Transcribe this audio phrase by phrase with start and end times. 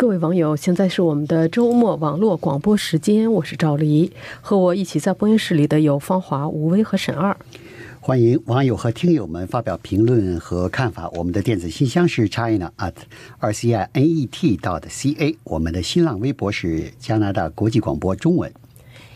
[0.00, 7.36] 各位网友，现在是我们的周末网络广播时间，我是赵黎，和我一起在播音室里的有方华、吴威和沈二。
[8.00, 11.10] 欢迎网友和听友们发表评论和看法。
[11.10, 12.94] 我们的电子信箱是 china at
[13.40, 18.50] r c i n e t dot c a，我们的新浪微博是加拿大国际广播中文。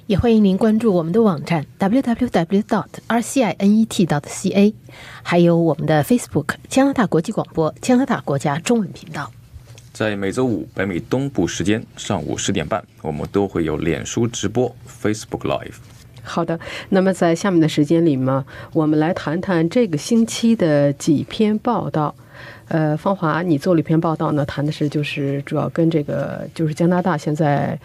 [0.07, 4.75] 也欢迎您关注我们的网站 w w w dot r c i n e t dot c a，
[5.23, 9.33] 还有我们的 Facebook 加拿大国际广播加拿大国家中文频道。
[9.95, 15.77] 在每周五北美东部时间上午十点半，我们都会有脸书直播 Facebook Live。
[16.25, 16.59] 好的，
[16.89, 22.13] 那么在下面的时间里嘛，我们来谈谈这个星期的几篇报道。
[22.67, 27.79] 呃，芳华，你做了一篇报道呢，谈的是就是主要跟这个就是加拿大现在。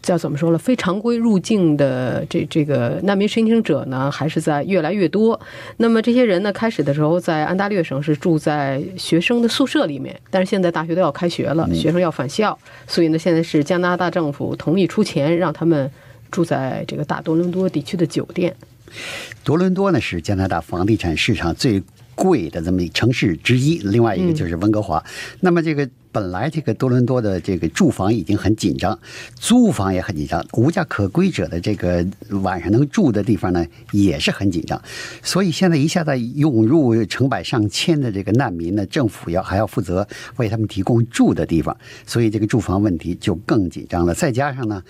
[0.00, 0.58] 叫怎么说呢？
[0.58, 5.38] 非常规入境的这这个难民申请者呢，还是在越来越多。
[5.78, 15.90] 那么这些人呢，开始的时候在安大略省是住在学生的宿舍里面，但是现在大学都要开学了，学生要返校，所以呢，现在是加拿大政府同意出钱让他们
[16.30, 18.54] 住在这个大多伦多地区的酒店。
[19.44, 21.82] 多伦多呢是加拿大房地产市场最
[22.14, 25.04] 贵的这么一城市之一，另外一个就是温哥华。
[25.40, 25.88] 那么这个。
[26.18, 28.98] 本来这个多伦多的这个住房已经很紧张，
[29.36, 32.04] 租房也很紧张，无家可归者的这个
[32.42, 34.82] 晚上能住的地方呢也是很紧张，
[35.22, 40.04] 所以现在一下子涌入成百上千的这个难民呢，政府要还要负责
[40.38, 44.12] 为他们提供住的地方，所以这个住房问题就更紧张了。
[44.12, 44.82] 再加上呢，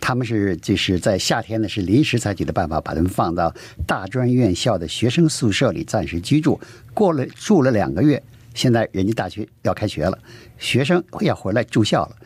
[0.00, 3.54] 他们是就是在夏天呢是临时采取的办法，把他们放到
[3.86, 6.58] 大专院校的学生宿舍里暂时居住，
[6.94, 8.22] 过了住了两个月。
[8.54, 10.18] 现在人家大学要开学了，
[10.58, 12.16] 学生要回来住校了，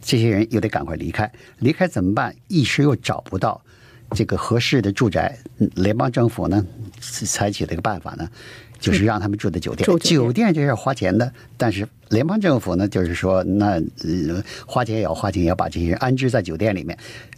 [0.00, 2.34] 这些人又得赶快离开，离开怎么办？
[2.48, 3.60] 一时又找不到
[4.10, 5.36] 这个合适的住宅，
[5.74, 6.64] 联邦政府呢
[7.00, 8.28] 采取的一个办法呢，
[8.78, 9.98] 就是让他们住的酒店。
[9.98, 13.82] 酒店这是花钱的，但是联邦政府呢，就是说那
[14.66, 16.96] 花钱也要花钱，也要把这些人安置在酒店里面。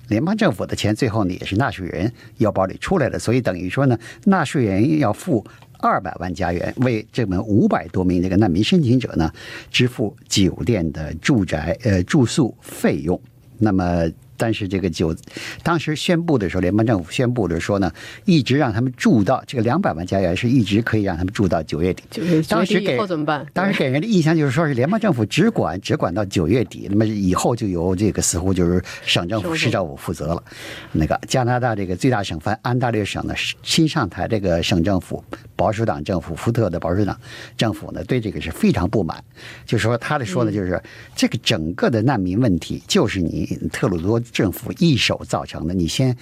[0.08, 5.44] 联邦政府的钱最后呢也是纳税人腰包里出来的，所以等于说呢，纳税人要付。
[5.86, 9.30] 二百万加元为这门五百多名这个难民申请者呢
[9.70, 13.20] 支付酒店的住宅呃住宿费用，
[13.58, 14.10] 那么。
[14.36, 15.14] 但是这个酒，
[15.62, 17.90] 当时宣布的时候，联邦政府宣布的说呢，
[18.24, 22.02] 一直让他们住到这个两百万加元，是一直可以让他们住到九月底。
[22.48, 23.46] 当时给怎么办？
[23.52, 30.42] 当时给人的印象就是说是联邦政府只管只管到九月底，那么以后就由这个似乎就是省政府、市政府负责了。
[30.90, 35.24] 那个加拿大这个最大省份安大略省呢，新上台这个省政府
[35.56, 37.18] 保守党政府福特的保守党
[37.56, 39.22] 政府呢，对这个是非常不满，
[39.64, 40.82] 就是说他的说呢就是
[41.14, 44.20] 这个整个的难民问题就是你特鲁多。
[44.32, 45.74] 政府一手造成的。
[45.74, 46.16] 你先，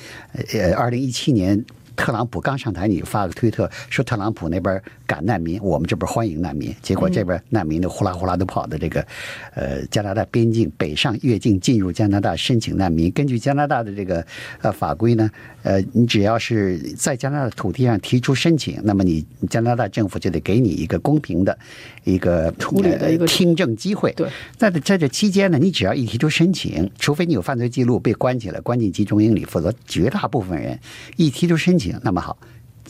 [0.52, 1.64] 呃，二零一七年。
[2.02, 6.74] 特朗普刚上台，你发个推特说特朗普那边赶难民，我们这边欢迎难民。
[6.82, 9.06] 结果这边难民的呼啦呼啦都跑到这个
[9.54, 13.08] 呃加拿大边境北上越境进入加拿大申请难民。
[13.12, 14.26] 根据加拿大的这个
[14.62, 15.30] 呃法规呢，
[15.62, 21.56] 呃，你只要是在加拿大土地上提出申请，那么你加拿大政府就得给你一个公平的
[22.02, 24.10] 一个处理的一个听证机会。
[24.14, 30.76] 对，在在这期间呢，你只要一提出申请，除非你有犯罪记录被关起来关进集中营里，否则绝大部分人
[31.14, 31.91] 一提出申请。
[32.02, 32.36] 那么好，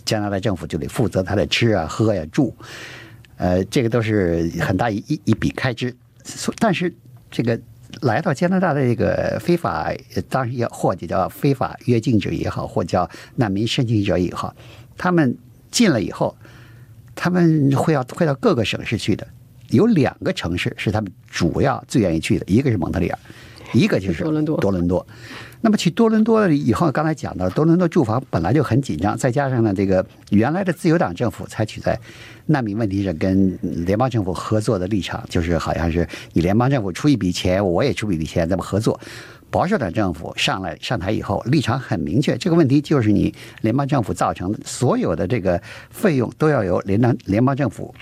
[0.05, 2.55] 加拿大政府就得负责他的吃啊、喝呀、住，
[3.37, 5.95] 呃，这个都是很大一一笔开支。
[6.59, 6.95] 但是
[7.31, 7.61] 这个
[8.03, 9.93] 来到加拿大的这个非法，
[10.29, 14.55] 当然也或者叫非法越境者也好，或叫难民申请者也好，
[14.97, 15.37] 他们
[15.71, 16.37] 进了以后，
[17.15, 19.27] 他们会要会到各个省市去的。
[19.71, 23.19] 有两个城市是他们主要最愿意去的，一个是蒙特利尔，
[23.73, 24.57] 一个就是多伦多。
[24.59, 25.07] 多伦多。
[25.65, 31.97] 那么去多伦多了以后，刚才讲到多伦多住房本来就很紧张，再加上呢，这个原来的自由党政府采取在
[32.47, 38.99] 难民问题上跟联邦政府合作的立场，就是好像是你联邦政府出一笔钱，我也出一笔钱，咱们合作。
[39.51, 47.95] 保守党政府上来上台以后，立场很明确，这个问题就是你联邦政府造成的，所有的这个费用都要由联邦联邦政府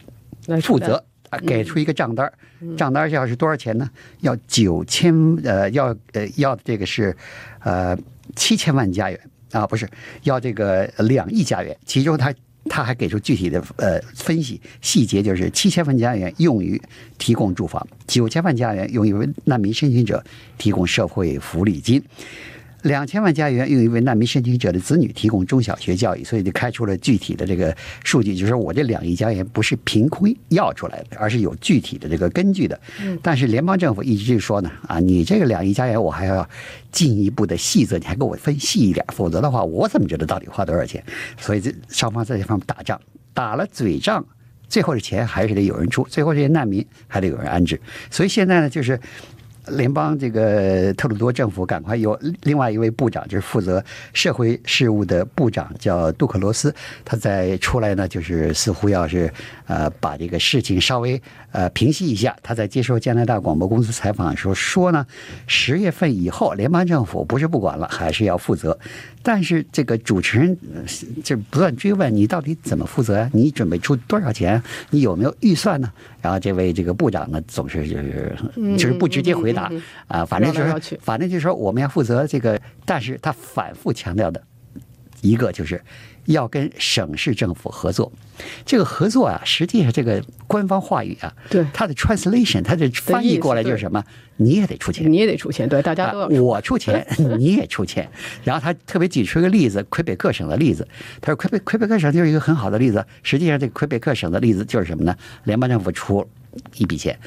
[0.62, 1.04] 负责。
[1.30, 2.30] 啊，给出一个账单
[2.76, 3.88] 账单要是多少钱呢？
[4.20, 7.16] 要九千呃，要呃要这个是
[7.60, 7.96] 呃
[8.36, 9.18] 七千万加元
[9.52, 9.88] 啊，不是
[10.24, 11.76] 要这个两亿加元。
[11.86, 12.34] 其中他
[12.68, 16.80] 他还给出具体的呃分析细节，就是七千万加元用于
[17.16, 20.22] 提供住房，九千万加元用于为难民申请者
[20.58, 22.02] 提供社会福利金。
[22.82, 32.80] 两千万加元用于为难民申请者的子女提供中小学教育，所以就开出了具体的这个数据，就是说我这两亿加元不是凭空要出来的，而是有具体的这个根据的。
[33.22, 36.48] 但是联邦政府一直就说呢，啊，你这个两亿加元我还要
[36.90, 41.04] 进一步的细则，你还给我分细一点，否则的话我怎么知道到底花多少钱？
[41.38, 42.98] 所以这双方在这方面打仗，
[43.34, 44.24] 打了嘴仗，
[44.68, 47.78] 最后的钱还是得有人出，最后这些难民还得有人安置。
[48.10, 48.98] 所以现在呢，就是。
[49.70, 53.82] 联邦这个特鲁多政府赶快有另外一位部长，就是负责
[54.12, 56.74] 社会事务的部长，叫杜克罗斯，
[57.04, 59.32] 他在出来呢，就是似乎要是
[59.66, 61.20] 呃把这个事情稍微
[61.52, 62.36] 呃平息一下。
[62.42, 65.06] 他在接受加拿大广播公司采访的时候说呢，
[65.46, 68.78] 十月份以后联邦政府不是不管了，还是要负责。
[69.22, 70.58] 但是这个主持人
[71.22, 73.30] 就不断追问你到底怎么负责呀？
[73.34, 74.62] 你准备出多少钱？
[74.90, 75.92] 你有没有预算呢？
[76.22, 78.36] 然后这位这个部长呢，总是就是
[78.78, 79.70] 就是不直接回答
[80.08, 84.42] 啊，反正就是反正就是说我们要负责这个，但是他反复强调的
[85.20, 85.80] 一个就是
[86.24, 88.10] 要跟省市政府合作。
[88.64, 94.02] 这个合作啊，实际上这个官方话语啊，对它的 translation，它的翻译过来就是什么？
[94.36, 96.42] 你也得出钱，你也得出钱，对，大家都要。
[96.42, 97.06] 我出钱，
[97.38, 98.08] 你也出钱。
[98.42, 100.86] 然后他特别举出一个例子，魁北克省的例子。
[101.20, 103.04] 他说魁北魁北克省就是一个很好的例子。
[103.22, 105.14] 实际上，这个魁北克省的例子就是什么呢？
[105.44, 106.26] 联邦政府出
[106.76, 107.18] 一笔钱，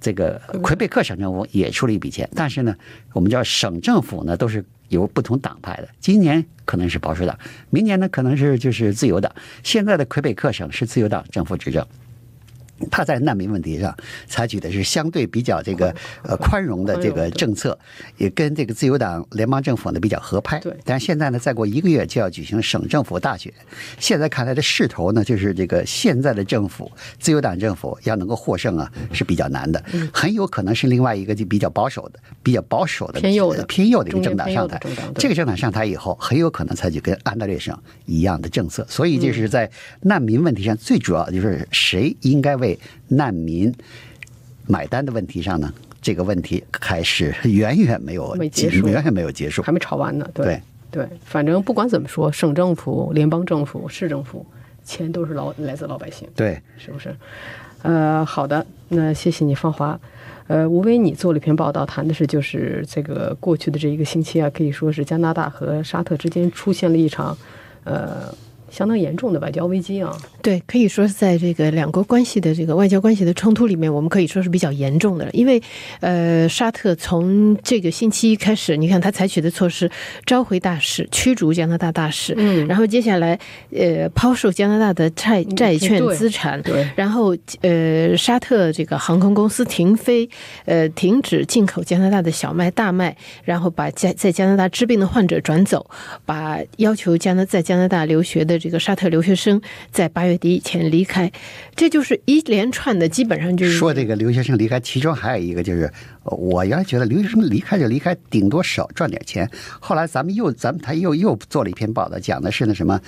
[0.00, 2.28] 这个魁北克省政府也出了一笔钱。
[2.34, 2.74] 但是呢，
[3.12, 5.88] 我们叫省政府呢，都是有不同党派的。
[5.98, 7.36] 今年可能是保守党，
[7.70, 9.34] 明年呢可能是就是自由党。
[9.64, 11.84] 现在的魁北克省是自由党政府执政。
[12.90, 13.94] 他在难民问题上
[14.26, 17.78] 采取的是相对比较这个呃宽容的这个政策，
[18.16, 20.58] 也跟这个自由党联邦政府呢比较合拍。
[20.60, 23.52] 对，但是现在呢，再过一个月就要举行省政府大选，
[23.98, 34.80] 现在看来的势头呢，就是这个现在的政府自由党政府要能够获胜啊是比较难的，很有可能是另外一个就比较保守的、比较保守的偏右的偏右的一个政党上台。
[35.16, 37.76] 这个政党上台以后，很有可能采取跟安大略省
[38.06, 38.86] 一样的政策。
[38.88, 39.70] 所以就是在
[40.02, 42.69] 难民问题上，最主要就是谁应该为
[43.08, 43.72] 难民
[44.66, 50.28] 买单的问题上呢，这个问题还是远远没有结束，远远没有结束，还没吵完呢。
[50.32, 54.44] 对对，反正不管怎么说，省政府、联邦政府、市政府，
[54.84, 57.14] 钱都是老来自老百姓，对，是不是？
[57.82, 59.98] 呃，好的，那谢谢你，芳华。
[60.48, 67.36] 呃，吴威，你做了一篇报道，谈的是就是这个过去的这一个星期啊，可以说是加拿大和沙特之间出现了一场
[67.84, 68.34] 呃。
[68.70, 70.16] 相当严重的外交危机啊！
[70.40, 75.30] 对，可以说是在这个两国关系的这个外交关系的冲突里面，我们可以说是比较严重的了。
[75.32, 75.60] 因为，
[75.98, 79.90] 呃，沙特从这个星期一开始，你看他采取的措施，
[80.24, 83.36] 召回大使，驱逐加拿大大使，嗯，然后接下来，
[83.76, 90.28] 呃，抛售加拿大的债债券资产，对，然后，呃，沙特这个航空公司停飞，
[90.64, 95.84] 呃，停止进口加拿大的小麦、大麦，然后把加在加拿大治病的患者转走，
[96.24, 98.59] 把要求加拿在加拿大留学的。
[98.60, 99.60] 这个沙特留学生
[99.90, 101.32] 在八月底以前离开，
[101.74, 104.78] 这就是一连串的，基本上就是说这个留学生离开。
[104.78, 105.90] 其中还有一个就是，
[106.24, 109.50] 我原来觉得留学生离开就离开，顶多少赚点钱。
[109.80, 113.00] 后来咱们又咱们他又又做了一篇报道，讲的是那什么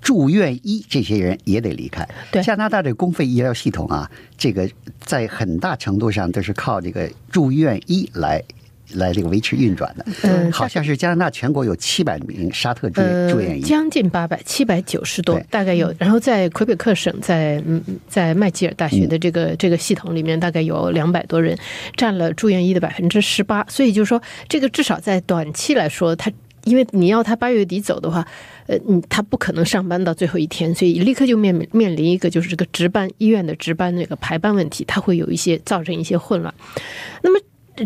[0.00, 2.06] 住院医这些人也得离开。
[2.32, 4.68] 对，加拿大这公费医疗系统啊，这个
[5.00, 8.42] 在很大程度上都是靠这个住院医来。
[8.94, 15.92] 来这个维持运转的，嗯，好像是加拿大全国有七百名沙特住住院医，将近八百，七百九十多，大概有。
[15.98, 21.58] 然后在魁北克省，在嗯，在麦吉尔大学的这个这个系统里面，大概有两百多人，
[21.96, 23.66] 占了住院医的百分之十八。
[23.68, 26.30] 所以就是说，这个至少在短期来说，他
[26.64, 28.26] 因为你要他八月底走的话，
[28.66, 36.54] 呃，嗯，他不可能上班到最后一天，所以立刻就面面临一个就是这个值班医院的值班那个排班问题，他会有一些造成一些混乱。
[37.22, 37.40] 那么。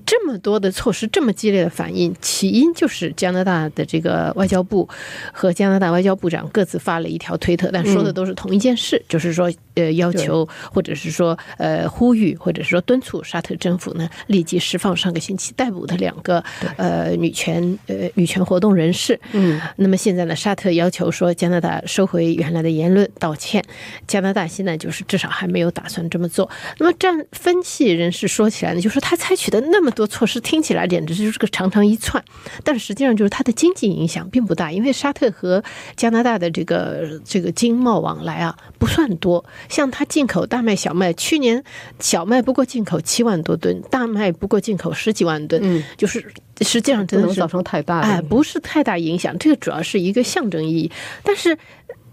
[0.07, 4.89] 这么多的措施，这么激烈的反应，起因就是加拿大的这个外交部
[5.33, 16.43] 和加拿大外交部长各自发了一条推特，但说的都是同一件事，就是说，呃，要求或者是说，呃，呼吁或者是说敦促沙特政府呢立即释放上个星期逮捕的两个
[16.77, 19.19] 呃女权呃女权活动人士。
[19.33, 23.65] 嗯，那么现在呢，沙特要求说加拿大收回原来的言论道歉，
[24.07, 26.49] 加拿大现在就是至少还没有打算这么做。
[26.79, 29.80] 那么，站分析人士说起来呢，就是他采取的那。
[29.81, 32.23] 那么多措施听起来简直就是个长长一串，
[32.63, 35.65] 但是实际上就是它的经济影响并不大，因为沙特和
[35.97, 39.43] 加拿大的这个这个经贸往来啊不算多。
[39.71, 41.65] 像它进口大麦、小麦，去年
[41.99, 49.35] 小麦不过进口七万多吨，大麦不过进口十几万吨，嗯，就是实际上真的造成太大哎，不是太大影响。
[49.39, 51.57] 这个主要是一个象征意义，但是。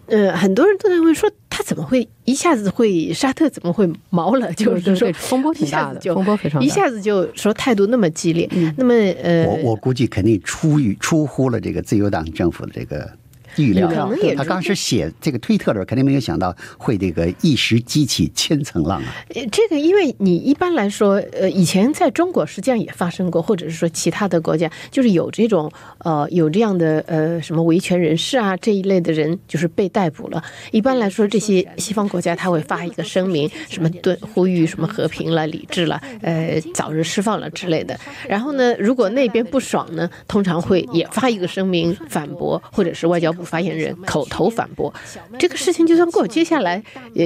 [0.09, 4.53] 呃，很多人都在问说，他怎么会一下子会沙特怎么会毛了？
[4.53, 8.47] 就是说风波挺大的，风波非常大，一下子就说态度那么激烈。
[8.77, 13.11] 那么呃，我我估计肯定出于出乎了这个自由党政府的这个
[13.57, 13.87] 预料。
[13.87, 19.15] 可能也他当时写这个推特的时候，肯定没有想到会这个一时激起千层浪啊。
[19.33, 30.43] 呃这个，因为你一般来说，呃，以前在中国实际上也发生过，或者是说其他的国家，就是有这种呃有这样的呃什么维权人士啊这一类的人，就是被逮捕了。
[30.71, 37.97] 一般来说，这些西方国家他会发一个声明，什么对呼吁什么和平了、理智了，呃，早日释放了之类的。
[38.27, 44.93] 然后呢，如果那边不爽呢，通常会也发一个声明反驳，或者是外交部发言人口头反驳。
[45.39, 46.83] 这个事情就算过，接下来
[47.15, 47.25] 呃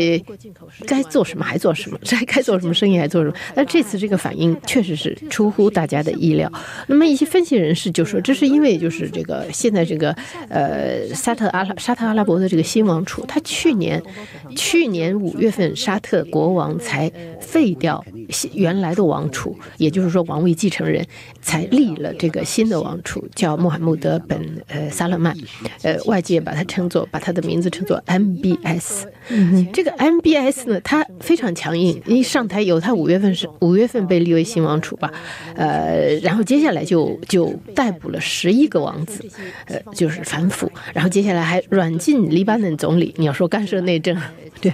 [0.86, 3.36] 该做什么还做什么，该 该做什么生意还做什么。
[3.56, 6.52] 但这次这个反应确实是出乎大家的意料。
[6.88, 10.16] 那么一些分析人士就说，这是因为就是这个现在这个
[10.50, 14.02] 呃沙特阿拉沙特阿拉伯的这个新王储，他去年
[14.56, 18.04] 去年五月份沙特国王才废掉
[18.54, 21.06] 原来的王储，也就是说王位继承人
[21.42, 25.36] 才立了这个新的王储，叫穆罕默德本呃萨勒曼，
[25.82, 29.04] 呃外界把它称作把他的名字称作 MBS。
[29.72, 35.12] 这个 MBS 呢，他非常强硬，一上台有他五月份是五月份被立为新王储吧，
[35.56, 39.24] 呃，然后接下来就就逮捕了十一个王子，
[39.68, 43.14] 呃，就是反腐，然后接下来还软禁黎巴嫩总理。
[43.18, 44.18] 你要说干涉内政，
[44.60, 44.74] 对，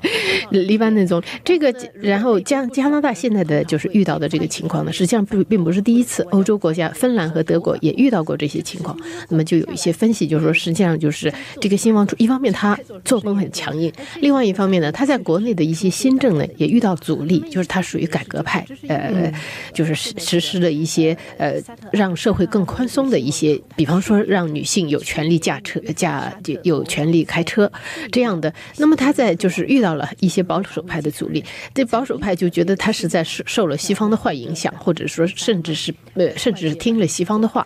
[0.51, 8.97] 黎巴嫩总理这个，然后加加拿大现在的就是遇到的这个情况呢，实际上并并不是第一次，欧洲国家芬兰和德国也遇到过这些情况。
[9.29, 11.16] 那么就有一些分析，就是说实际上就是
[11.59, 19.31] 这个新王储，一方面他作风很强硬，另外一方面呢，他在国内的一些新政呢也遇到阻力，就是他属于改革派，呃，
[19.73, 21.53] 就是实实施了一些呃
[21.91, 26.33] 让社会更宽松的一些，比方说让女性有权利驾车驾
[26.63, 27.71] 有权利开车
[28.11, 28.53] 这样的。
[28.77, 31.43] 那么他在就是遇到了一些保守派的阻力，
[31.73, 37.65] 这保守派就觉得他实在是受了西方的坏影响，或者说甚至是呃甚至是听了西方的话。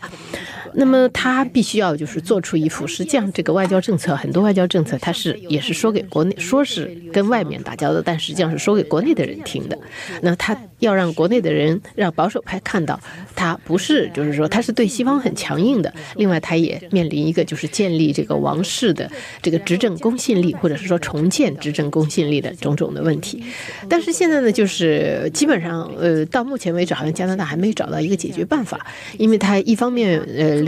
[0.75, 9.77] 那么他必须要就是做出一副，实际上这个外交政策很多外交政策，他是也是说给国内，说是跟外面打交道，但实际上是说给国内的人听的。
[10.21, 12.99] 那他要让国内的人，让保守派看到，
[13.33, 15.91] 他不是就是说他是对西方很强硬的。
[16.15, 19.09] 另外，他也面临一个就是建立这个王室的
[19.41, 23.41] 这个执政公信力，或者是说重建执政公信力的种种的问题。
[23.87, 28.85] 但是现在呢，就是基本上呃，到目前为止，好像加拿大还没找到一个解决办法，
[29.17, 30.65] 因为他一方面呃。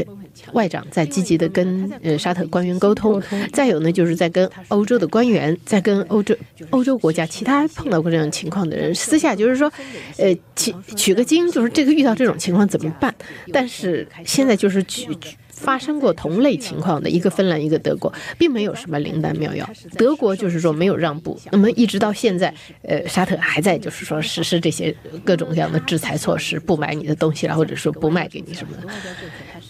[0.54, 3.22] 外长在积极的跟呃沙特官员沟通，
[3.52, 6.36] 再有呢就是在跟欧洲的官员，在跟欧洲
[6.70, 9.72] 欧洲国家其他碰到过这种情况的人私下就是说，
[10.18, 13.14] 呃取取个经，就是这个遇到这种情况怎么办？
[13.52, 15.08] 但是现在就是取。
[15.56, 19.70] 发生过同类情况的一个芬兰，一个德国，并没有什么灵丹妙药。
[19.96, 28.88] 德国就是说没有让步，那么一直到现在，呃，沙特还在就是说实施这些各种各样的制裁措施，不买你的东西了，或者说不卖给你什么的。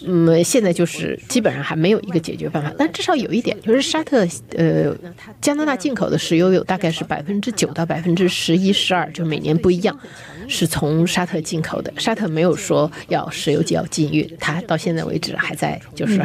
[0.06, 2.72] 嗯，现在就是基本上还没有一个解决办法。
[2.78, 4.94] 但至少有一点，就是沙特呃
[5.40, 9.98] 加拿大进口的石油有大概是百分之九到百分之十一、十二，就每年不一样。
[10.46, 16.20] 是从沙特进口的，沙特没有说要石油就要禁运，它到现在为止还在就是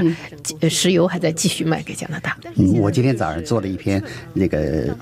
[0.70, 2.38] 石油还在继续卖给加拿大。
[2.58, 4.94] 嗯，我今天早上做了一篇那个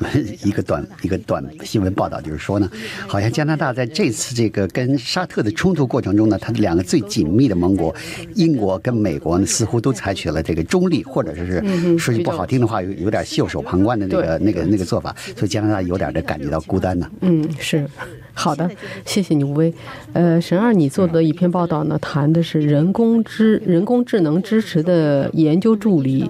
[0.44, 2.70] 一个短一个短新闻报道，就是说呢，
[3.08, 7.96] 好像加拿大在这次这个跟沙特的冲突过程中呢，它的两个最紧密的盟国
[8.36, 17.10] 英国跟美国呢，似乎都采取了这个中立，或者说是说句不好听的话，有有点袖手旁观的那个那个那个做法，所以加拿大有点的感觉到孤单呢。
[17.22, 17.88] 嗯，是。
[18.34, 18.70] 好的，
[19.04, 19.74] 谢谢你，吴威。
[20.14, 26.30] 呃，沈二，你做的一篇报道呢，谈的是人工智人工智能支持的研究助理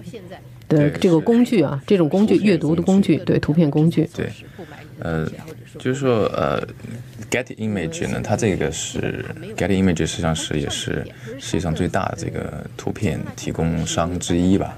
[0.70, 4.08] 的这个工具啊，这种工具阅读的工具，对图片工具。
[4.16, 4.30] 对，
[5.00, 5.30] 呃，
[5.80, 6.62] 就是说，呃
[7.30, 9.24] ，Get Image 呢，它这个是
[9.56, 11.06] Get Image，实际上是也是
[11.40, 14.78] 世界上最大的这个图片提供商之一吧。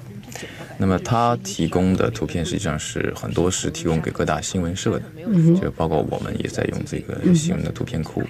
[0.77, 5.05] 那么它提供的图片实际上是很多是提供给各大新闻社的，
[5.59, 8.23] 就包括我们也在用这个新闻的图片库。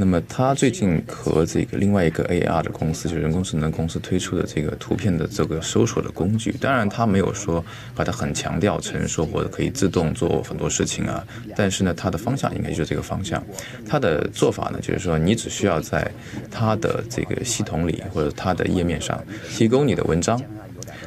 [0.00, 7.64] 那么它最近和这个另外一个 AR 的公司，就是人工智能公司推出的这个图片的这个搜索的工具，当然它没有说
[7.96, 11.26] 把它很强调成说或者可以自动做很多事情啊，
[11.56, 13.44] 但是呢，它的方向应该就是这个方向。
[13.84, 16.08] 它的做法呢，就是说你只需要在
[16.48, 20.40] 它的这个系统里或者它的页面上提供你的文章。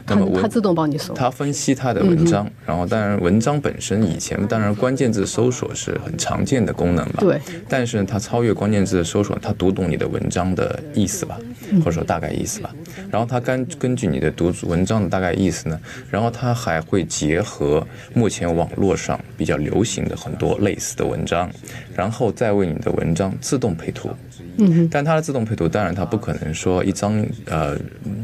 [0.08, 7.39] 那么它自动帮你搜，它分析它的文章，然后当然文章本身以前当然关键字搜索是很常见的功能吧，对。
[7.70, 11.38] 但是它超越关键字的搜索，它读懂你的文章的意思吧，
[11.79, 12.74] 或者说大概意思吧。
[13.10, 15.79] 然后它根根据你的读文章的大概意思呢，
[16.10, 21.50] 然后它还会结合目前网络上比较流行的很多类似的文章，
[21.96, 24.10] 然后再为你的文章自动配图。
[24.58, 27.77] 嗯，但它的自动配图，当然它不可能说一张呃，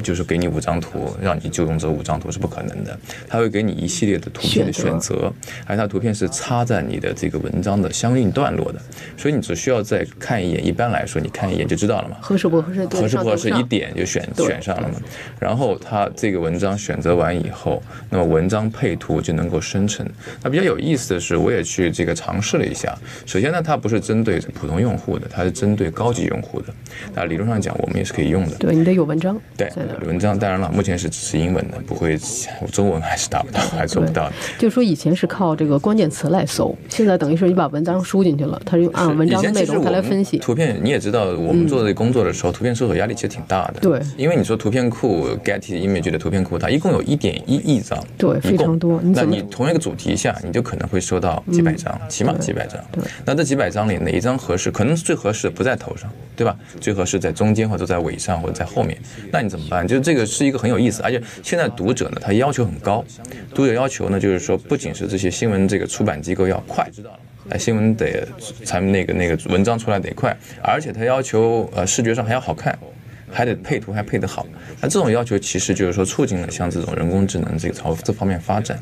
[0.03, 2.97] 就是给你五张图，让你就勇者五张图是不可能的，
[3.27, 5.31] 它会给你一系列的图片的选择，
[5.65, 8.81] 而它图片是插在你的这个文章的相应段落的，
[9.17, 12.85] 所以你只需要再看一眼，一般来说你看一眼就知道了嘛，合适不合适？
[12.87, 13.49] 合适不合适？
[13.49, 14.95] 一点就选选上了嘛。
[15.39, 20.05] 然后它这个文章选择完以后，那么文章配图就能够生成。
[20.41, 22.97] 那比较有意思的是，我也去这个尝试了一下。
[23.25, 26.73] 首先呢，它不是针对普通用户的，它是针对高级用户的。
[27.13, 28.55] 那理论上讲，我们也是可以用的。
[28.57, 29.39] 对你得有文章。
[29.55, 29.71] 对，
[30.05, 32.19] 文章当然了，目前是只是英文的，不会
[32.61, 34.31] 我中文还是达不到，还做不到。
[34.57, 40.37] 就是说以前是靠这个关键词来搜，现在等于是你把文章输进去了，它就按文章内容它来分析。
[40.39, 43.79] 图片你也知道，我们做这工作的时候，图片搜索压力其实挺大的。
[43.79, 48.99] 对，因为你说图片库 Getty Image 的图片库，它一共有一点一亿张，对，非常多。
[49.03, 52.79] 那你同一个主题下，你就可能会收到几百张，起码几百张。
[52.91, 54.71] 对，那这几百张里哪一张合适？
[54.71, 56.55] 可能最合适不在头上，对吧？
[56.79, 58.97] 最合适在中间或者在尾上或者在后面。
[59.31, 59.87] 那你怎么办？
[59.87, 63.01] 就是这个是一个很有意思，而且现在读者呢，他要求很高。
[63.55, 66.85] 读者要求呢，就是说不仅是这些新闻这个出版机构要快，
[67.47, 68.27] 哎，新闻得
[68.65, 72.77] 才那个那个文章出来得快，而且他要求呃视觉上还要好看。
[73.29, 74.47] 还得配图，还配得好。
[74.79, 78.81] 那这种要求其实就是说促进了像这种人工智能这个朝这方面发展。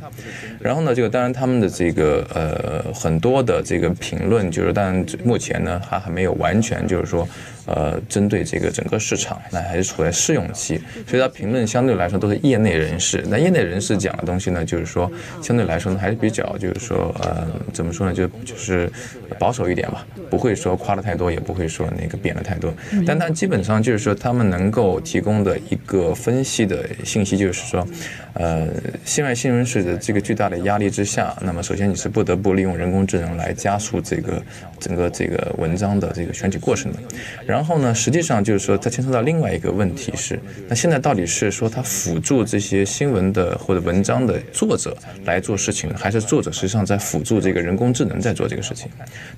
[0.60, 7.28] 然后呢，这个当然他们的这个呃很多的这个评论，就是当然目前呢，还还没有完全就是说。
[7.66, 13.24] 呃，针对这个整个市场，那还是处在试用期，所以它评论相对来说都是业内人士。
[13.28, 18.92] 那业内人士讲的东西呢，就是说相对来说呢还是比较，就是说呃，怎么说呢，就就是
[19.40, 22.74] 保守一点吧，不会说夸的太多，也不会说那个贬的太多。
[23.06, 27.88] 但它基本上就是说，他们能够提供的一个分析的信息就是说，
[28.34, 28.68] 呃，
[29.04, 34.42] 境外新闻是的这个巨大的压力之下，那么首先你是不得不利用人工智能来加速这个
[34.80, 37.00] 整个这个文章的这个选取过程的。
[37.46, 44.94] 然然后呢，实际上就是说，它牵涉到另外一个问题是，那现在到底是说它辅助这些新闻的或者文章的作者
[45.24, 48.90] 来做事情，还是作者实际上在辅助这个人工智能在做这个事情？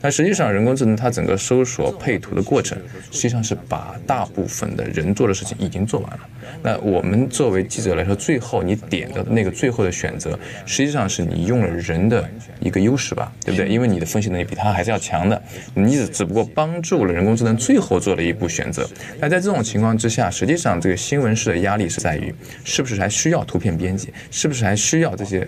[0.02, 2.76] 但实际上，人工智能它整个搜索配图的过程，
[3.12, 6.20] 实际上是把大部分的人做的事情已经做完了。
[6.63, 12.27] 那我们作为记者来说，最后你点的那个最后的选择，实际上是你用了人的
[12.62, 13.68] 一个优势吧，对不对？
[13.68, 15.42] 因为你的分析能力比他还是要强的，
[15.74, 17.98] 你只只不过帮助了人工智能最后。
[17.98, 18.88] 做了一步选择，
[19.20, 22.33] 那在这种情况之下，实际上这个新闻室的压力是在于，
[22.64, 25.46] 是不是还需要图片编辑，是不是还需要这些？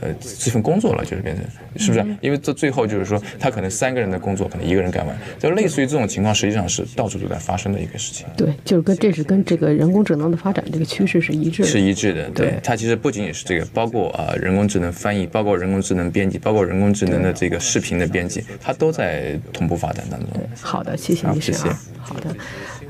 [0.00, 0.08] 呃，
[0.38, 1.44] 这份工作了，就是变成
[1.76, 2.04] 是不是？
[2.20, 8.26] 因为这最后就是说，他可能三个人的工作，可能一个人干完，就类似于这种情况，实际上是到处都在发生的一个事情。
[8.36, 11.68] 对，就是跟这是跟这个人工智能的发展这个趋势是一致的。
[11.68, 12.58] 是一致的，对。
[12.62, 20.28] 它其实不仅仅是这个，包括啊人工智能翻译，包括人工智能编辑，包括人工智能的这个视频的编辑，它都在同步发展当中。
[20.60, 21.68] 好的，谢谢你，谢谢。
[22.00, 22.36] 好的，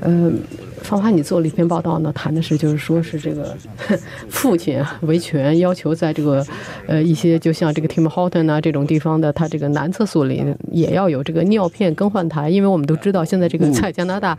[0.01, 0.39] 嗯。
[0.81, 3.55] 方华，你做了一篇报道呢，谈的是就是说是这个
[4.29, 6.45] 父亲维权要求在这个
[6.87, 14.37] 呃一些就像这个 Tim Horton 啊这种地方的，他这个男厕所里也要有这个尿片更换台，因为我们都知道现在这个在加拿大，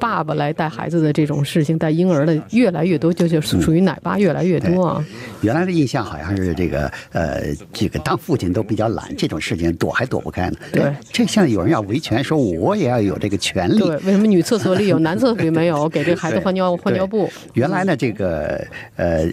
[0.00, 5.04] 爸爸来带孩子的这种事情，带婴儿的越来越多，就就属于奶爸越来越多啊。
[5.42, 10.56] 原来的印象好像是这个呃这个当父亲都比较懒，这种事情躲还躲不开呢。
[10.72, 13.78] 对，这现在有人要维权，说我也要有这个权利。
[13.78, 15.81] 对，为什么女厕所里有，男厕所里没有？
[15.88, 17.30] 给这个孩子换尿换尿布。
[17.54, 18.66] 原来呢，这个
[18.96, 19.28] 呃，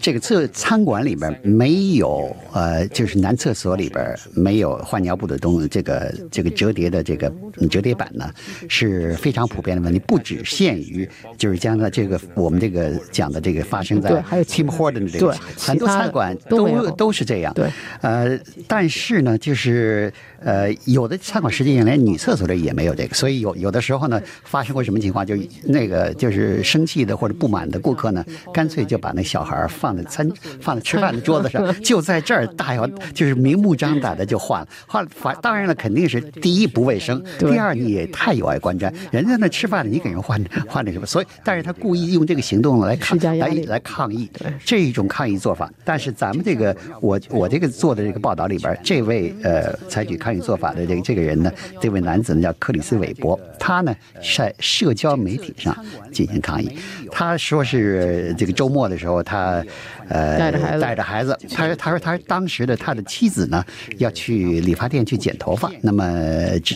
[0.00, 7.32] 这个厕餐馆里边没有呃，就是男厕所里边没有换尿布的东，这个这个折叠的这个
[7.70, 8.30] 折叠板呢，
[8.68, 17.52] 是非常普遍的问题，不只限于就是将来这个我们这个讲的这个发生在还有 Tim Horton 这个很多餐馆都都是这样。
[17.54, 20.12] 对，呃，但是呢，就是
[20.44, 26.12] 呃，有的餐馆实际上连女厕所里也没有这个，所以有有的时候呢，发生过什么情况，就那个。
[26.22, 35.04] 就是生气的或者不满的顾客呢，干脆就把那小孩放在餐放在吃饭的桌子上，就在这儿大摇，就是明目张胆的就换了换。
[35.08, 38.92] 反当然了，肯定是第一不卫生，第二你也太有碍观瞻。
[39.10, 41.06] 人家那吃饭你给人换换那什么？
[41.06, 44.30] 所以，但是他故意用这个行动来抗来来抗议，
[44.64, 45.72] 这一种抗议做法。
[45.84, 53.94] 但是咱们这个我我这个做的这个报道里边，这位呃采取抗议做法的这个这个人呢，这位男子呢叫克里斯韦伯，他呢
[54.36, 55.76] 在社交媒体上。
[56.12, 56.70] 进行抗议，
[57.10, 59.64] 他说是这个周末的时候，他
[60.08, 63.64] 呃带着孩子，带着孩子，他他说他当时的他的妻子呢
[63.96, 66.04] 要去理发店去剪头发，那么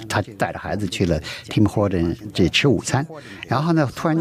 [0.09, 3.07] 他带着孩子去了 Tim Horton 这吃午餐，
[3.47, 4.17] 然后呢突然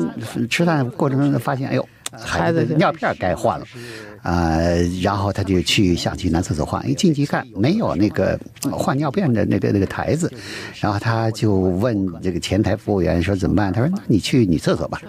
[0.50, 1.88] 吃饭过程中发现，哎呦。
[2.20, 3.66] 孩子的尿片该换了，
[4.22, 4.58] 啊，
[5.02, 8.40] 然后他就去想去男厕所换，一进去一看没有那个
[8.72, 10.32] 换尿片的那个那个台子，
[10.80, 13.72] 然后他就问这个前台服务员说怎么办？
[13.72, 15.02] 他说那你去女厕所吧。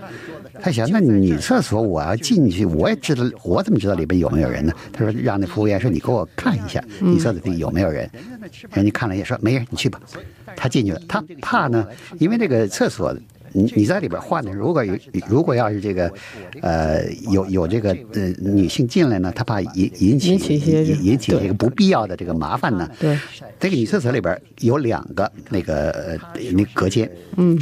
[0.58, 4.72] 他想，那女厕所我要进去，我也知道，我怎么知道里边有没有人呢？
[4.90, 8.10] 他说让那服务员说你给我看一下女厕所里有没有人，
[8.72, 10.00] 人家看了也说没人，你去吧。
[10.56, 11.86] 他进去了，他怕呢，
[12.18, 13.14] 因为那个厕所。
[13.56, 14.94] 你你在里边换的，如果有
[15.26, 16.12] 如果要是这个，
[16.60, 22.88] 呃，有有这个呃女性进来呢，她怕引引起引引起这个不必要的这个麻烦呢。
[23.00, 23.18] 对，
[23.58, 27.10] 这个女厕所里边有两个那个呃那隔间。
[27.36, 27.58] 嗯。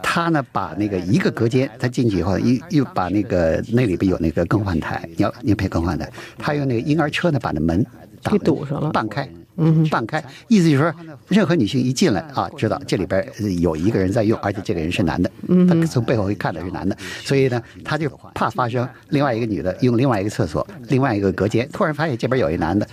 [0.00, 7.84] 他呢，把那个一个隔间，他进去以后，又又把那个那里边有那个更换台，尿尿片更换台，他用那个婴儿车呢，把那门
[8.30, 9.28] 给堵上了，半开。
[9.60, 10.94] 嗯，半开，意思就是说，
[11.26, 13.26] 任何女性一进来啊，知道这里边
[13.60, 15.28] 有一个人在用，而且这个人是男的，
[15.68, 22.86] 他从背后一看的是男的，所以呢，他就怕发生另外一个女的用另外一个厕所、另外一个隔间，突然发现这边有一男的，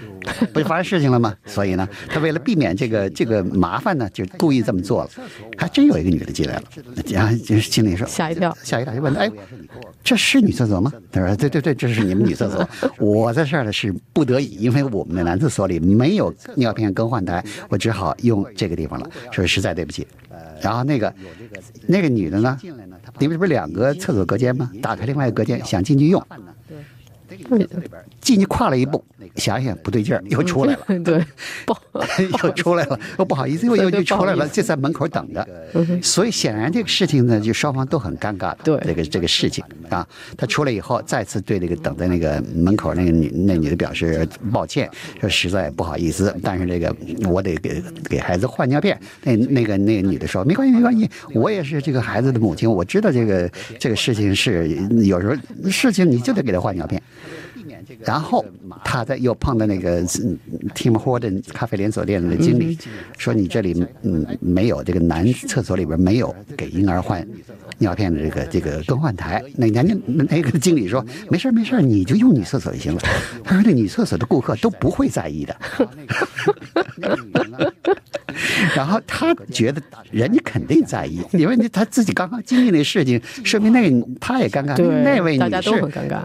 [0.51, 1.35] 不就发生事情了吗？
[1.45, 5.09] 所以呢，他为了避免这个这个麻烦呢，就故意这么做了。
[5.57, 6.63] 还真有一个女的进来了，
[7.11, 9.31] 然后就是经理说吓一跳，吓一跳，就问他：“哎，
[10.03, 20.07] 这是女厕所吗？”他说：“对对对，这是你们女厕所， 我在这儿呢是不得已，因为我们的男厕所里没有。”尿片更换台，我只好用这个地方了，说实在对不起。
[20.61, 21.13] 然后那个
[21.87, 22.57] 那个女的呢，
[23.19, 24.71] 里面不是两个厕所隔间吗？
[24.81, 26.25] 打开另外一个隔间，想进去用。
[28.25, 29.03] 进去跨了一步，
[29.35, 30.79] 想想不对劲儿，又出来了。
[31.05, 31.23] 对，
[31.63, 31.77] 不
[32.43, 35.47] 又出来了，又不好意思，又又又出来了，就在门口等着。
[36.01, 38.55] 所以显然这个事情呢，就双方都很尴尬。
[38.63, 44.89] 对，这个这个事情啊，他出来以后，再次对那个等在那个门口那个女那女的表示抱歉，
[45.21, 46.93] 说实在不好意思，但是这个
[47.29, 48.99] 我得给给孩子换尿片。
[49.21, 54.67] 那那个那个女的说没关系没关系，我也是这个孩子的母亲，我知道这个这个事情是
[55.05, 56.99] 有时候事情你就得给他换尿片。
[58.03, 58.45] 然后
[58.83, 62.77] 他在又碰到那个 Tim Horton 咖啡连锁店的经理，
[63.17, 67.27] 说你这里嗯没有这个男厕所里边没有给婴儿换
[67.77, 69.43] 尿片的这个这个更换台。
[69.55, 73.01] 那人家那个经理说没事没事，你就用女厕所就行了。
[73.43, 75.55] 他说那女厕所的顾客都不会在意的。
[78.75, 85.71] 然后他觉得人家肯定在意，因为他自己刚刚经历那事情，说明那个他也尴尬，那位女士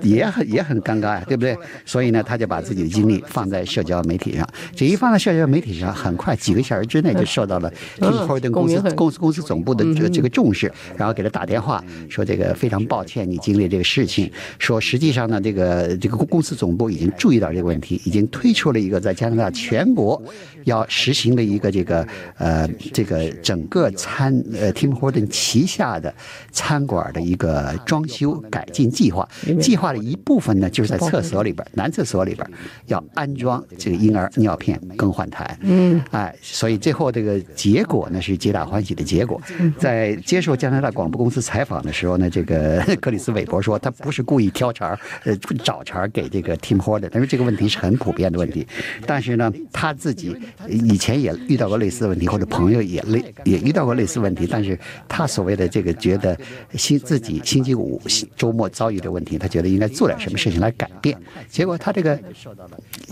[0.02, 1.56] 也很也很尴尬呀，对不对？
[1.84, 4.48] 所以呢，他就把自己的精力放在社交媒体上。
[4.74, 20.22] 这一放在社交媒体上，很快几个小时之内就受到了 Tim Horton 公司公司公司总部的这这个重视，然后给他打电话说这个非常抱歉你经历这个事情，说实际上呢，这个这个公司总部已经注意到这个问题，已经推出了一个在加拿大全国
[20.64, 21.89] 要实行的一个这个
[22.38, 26.14] 呃这个整个餐呃 Tim Horton 旗下的
[26.50, 29.28] 餐馆的一个装修改进计划，
[29.60, 31.50] 计划的一部分呢就是在厕所里。
[31.50, 32.48] 里边男厕所里边
[32.86, 39.42] 要安装这个婴儿尿片更换台，嗯，哎，所以最后这个结果呢是皆大欢喜的结果。
[39.76, 48.64] 在接受加拿大广播公司采访的时候呢，这个 克里斯韦伯说他不是故意挑茬呃，找茬给这个 Tim Horton，他说这个问题是很普遍的问题。
[49.04, 50.36] 但是呢，他自己
[50.68, 54.46] 以前也遇到过类似的问题，或者朋友也类也遇到过类似问题。
[54.48, 56.38] 但是他所谓的这个觉得
[56.74, 58.00] 星自己星期五
[58.36, 61.16] 周末遭遇的问题，他觉得应该做点什么事情来改变。
[61.48, 62.16] 结果他这个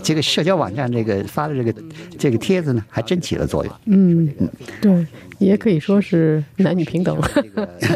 [0.01, 1.73] 这个社交网站这个发的这个
[2.17, 3.73] 这个帖子呢，还真起了作用。
[3.85, 5.07] 嗯嗯，对，
[5.39, 7.19] 也可以说是男女平等。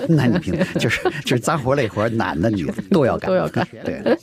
[0.09, 3.67] 男女平等就是就是脏活累活，男的女的都要干，都要干。
[3.83, 4.17] 对，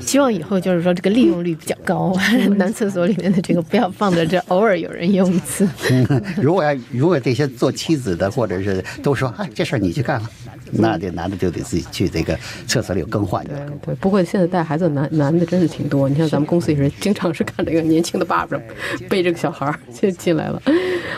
[0.00, 2.14] 希望以后就是说这个利用率比较高，
[2.56, 5.68] 男厕所里面的这个不要放在这，偶尔有人用一次。
[6.40, 10.28] 如果要如果这些做妻子的或者是都说，哎，这事儿你去干了。
[10.72, 13.44] 那这男的就得自己去这个厕所里更换。
[13.44, 16.08] 对对，不过现在带孩子男男的真是挺多。
[16.08, 18.56] 你像咱们公司也是，经常是看这个年轻的爸爸
[19.08, 20.62] 背着个小孩儿就进来了。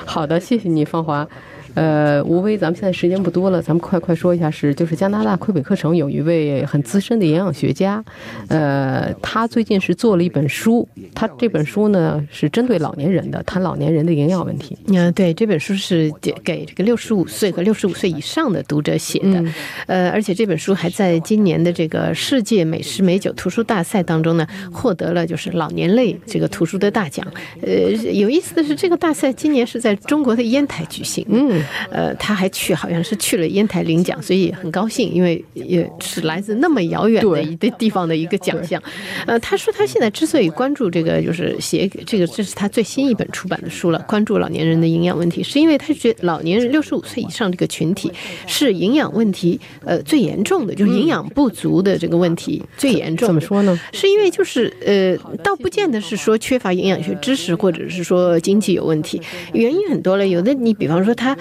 [0.06, 1.28] 好的，谢谢你，芳华。
[1.74, 8.04] 呃，吴威，咱们现在时间不多了，咱们快快说一下，是就是加拿大魁北克城有一位很资深的营养学家，
[8.48, 14.76] 呃，他最近是做了一本书，他这本书呢是针对老年人的，谈老年人的营养问题。
[14.88, 19.44] 嗯，对，这本书是给给这个六十五岁和六十五岁以上的读者写的，
[19.86, 27.26] 呃，而且这本书还在今年的这个世界美食美酒图书大赛当中呢获得了就是老年类这个图书的大奖。
[27.62, 31.24] 呃，有意思的是，这个大赛今年是在中国的烟台举行。
[31.30, 31.61] 嗯。
[31.90, 38.82] 呃，他还去，好像是去了烟台领奖，所以很高兴，因为也是来自那么遥远的一个地方的一个奖项。
[39.26, 48.10] 呃，他说他现在之所以关注这个，就是写这个，这是他最新一本出版的书了，关注老年人的营养问题，是因为他觉得老年人六十五岁以上这个群体
[48.46, 53.26] 是营养问题呃最严重的，就是营养不足的这个问题最严重。
[53.26, 53.78] 怎么说呢？
[53.92, 59.20] 是因为就是呃，倒不见得是说缺乏营养学知识，或者是说经济有问题，
[59.52, 60.26] 原因很多了。
[60.26, 61.36] 有的你比方说他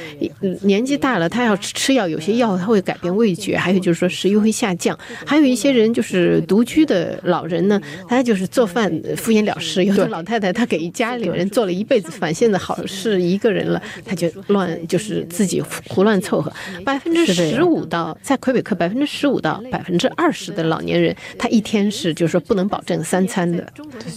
[0.62, 9.84] 年纪大了，他要吃药，有些药他会改变味觉，还有就是说食欲会下降，还有一些人就是独居的老人呢，他就是做饭敷衍了事。
[9.86, 16.52] 有的老太太她给家里人做了一辈子饭，现在好是一个人了，他就乱就是自己胡乱凑合。
[16.86, 23.66] 百分之十五到在魁北克百分之十五到百分之二十的老年人，他一天是就是说不能保证三餐的，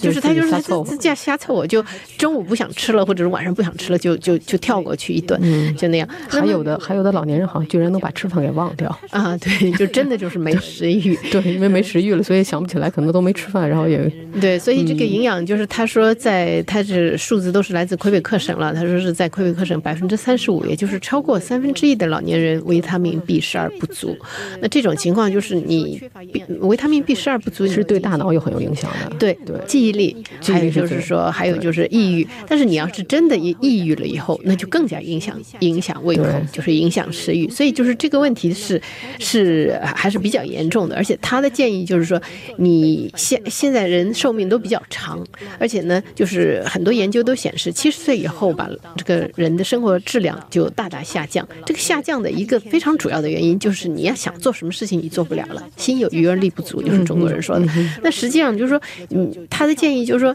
[0.01, 1.85] 就是他就是自家瞎凑合，就
[2.19, 5.41] 中午不想吃了，或者是晚上不想吃了，就就就跳过去一顿，
[5.85, 6.09] 就那样。
[6.29, 9.37] 还有的还有的老年人好像居然能把吃饭给忘掉 啊！
[9.39, 24.17] 对，就真的就是没食欲， 对，因为没食欲了，所以想不起来，可能都没吃饭，然后也 对，所以这个营养就是他说在他是数字都是来自魁北克省了，他说是在魁北克省百分之三十五，也就是超过三分之一的老年人维他命 B 十二不足。
[24.61, 26.01] 那这种情况就是你
[26.61, 32.27] 维他命 B 十二不足，是对大脑有很有影响的，对对，记忆力，还有就是说还有就是抑郁。
[32.49, 35.37] 但是你要是真的抑抑郁了以后，那就更加影响
[35.75, 37.49] 影响胃口，就是影响食欲。
[37.51, 38.81] 所以就是这个问题是
[39.19, 40.95] 是还是比较严重的。
[40.97, 42.21] 而且他的建议就是说，
[42.59, 45.27] 你现现在人寿命都比较长，
[45.59, 51.47] 而且呢，就是很多研究都显示，七十岁以后吧，这个人的生活质量就大大下降。
[51.67, 57.67] 这个下降的一个非常主要的原因就是，你要想做什么事情，你做不了了，心有余而力不足，就是中国人说的。
[58.03, 60.35] 那实际上就是说，嗯，他的建议就是说，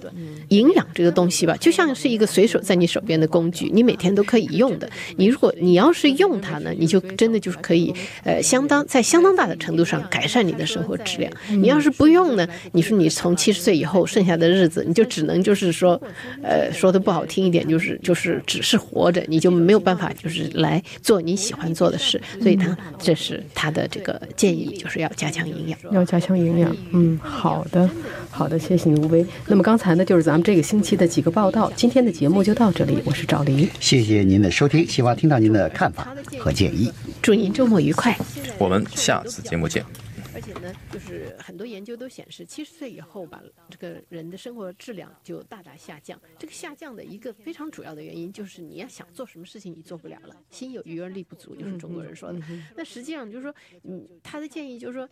[0.50, 4.90] 营养这个东西吧，就像是一个随手在你手边的工具，你每天都可以用的。
[5.18, 11.32] 你如果你要是用它呢，你就真的就是可以，呃，相当在相当大的程度上改善你的生活质量。
[11.50, 16.02] 你要是不用呢，你说你从七十岁以后剩下的日子，你就只能就是说，
[16.42, 22.20] 呃，说的不好听一点，就是就是只是活着，你就没有办法就是来做你喜欢做的事。
[22.42, 26.76] 所以他这是他的这个建议，就是要加强营养，要加强营养。
[26.92, 27.90] 嗯，好的，
[28.30, 29.26] 好的，谢谢你，吴威。
[29.48, 31.72] 那么刚才呢，就是咱们这个星期的几个报道。
[31.76, 36.90] 今天的节目就到这里，我是赵黎，谢谢您的收听，希望听到您的看法和建议。
[37.22, 38.18] 祝您周末愉快，
[38.58, 39.86] 我们下次节目见。
[40.34, 46.18] 而且呢，就是很多研究都显示，七十岁以后吧，这个人的生活质量就大大下降。
[46.38, 52.40] 这个下降的一个非常主要的原因就是，你要想做什么事情，你做不了了，心有余而力不足，就是中国人说的。
[52.78, 53.54] 那实际上就是说，
[53.84, 55.10] 嗯，他的建议就是说。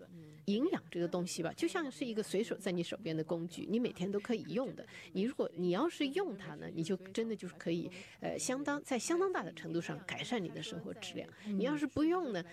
[0.48, 4.86] 营养这个东西吧，就像是一个随手在你手边的工具，你每天都可以用的。
[5.12, 7.90] 你如果你要是用它呢，你就真的就是可以，
[8.22, 11.30] 呃，相当在相当大的程度上改善你的生活质量。
[11.46, 12.44] 你要是不用呢？